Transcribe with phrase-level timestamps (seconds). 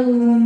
[0.00, 0.37] um